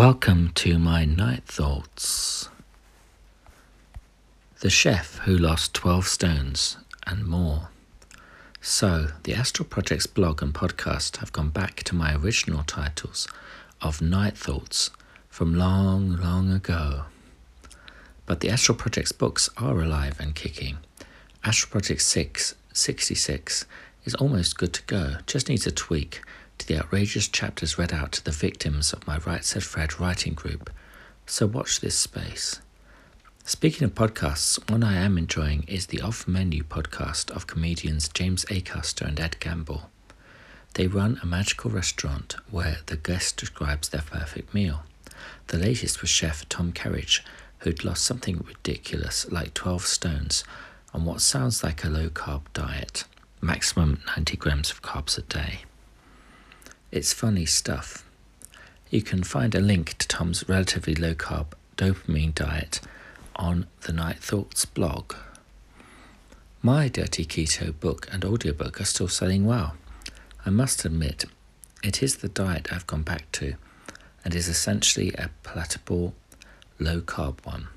[0.00, 2.48] Welcome to my night thoughts.
[4.60, 7.68] The chef who lost 12 stones and more.
[8.62, 13.28] So, the Astral Project's blog and podcast have gone back to my original titles
[13.82, 14.88] of Night Thoughts
[15.28, 17.02] from long, long ago.
[18.24, 20.78] But the Astral Project's books are alive and kicking.
[21.44, 23.66] Astral Project 6, 66
[24.06, 26.22] is almost good to go, just needs a tweak
[26.60, 30.34] to the outrageous chapters read out to the victims of my Right Said Fred writing
[30.34, 30.68] group,
[31.24, 32.60] so watch this space.
[33.46, 38.44] Speaking of podcasts, one I am enjoying is the Off Menu podcast of comedians James
[38.44, 39.90] Acaster and Ed Gamble.
[40.74, 44.82] They run a magical restaurant where the guest describes their perfect meal.
[45.46, 47.22] The latest was chef Tom Kerridge,
[47.60, 50.44] who'd lost something ridiculous like 12 stones
[50.92, 53.04] on what sounds like a low carb diet,
[53.40, 55.60] maximum 90 grams of carbs a day.
[56.92, 58.04] It's funny stuff.
[58.90, 62.80] You can find a link to Tom's relatively low carb dopamine diet
[63.36, 65.14] on the Night Thoughts blog.
[66.62, 69.76] My Dirty Keto book and audiobook are still selling well.
[70.44, 71.26] I must admit,
[71.84, 73.54] it is the diet I've gone back to
[74.24, 76.12] and is essentially a palatable
[76.80, 77.68] low carb one.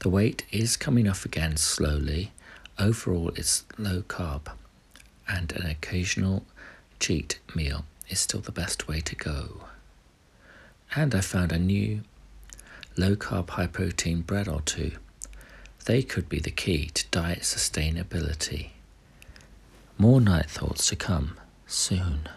[0.00, 2.32] The weight is coming off again slowly.
[2.78, 4.52] Overall, it's low carb,
[5.26, 6.44] and an occasional
[7.00, 9.64] cheat meal is still the best way to go.
[10.94, 12.02] And I found a new
[12.96, 14.92] low carb, high protein bread or two.
[15.86, 18.70] They could be the key to diet sustainability.
[19.98, 22.28] More night thoughts to come soon.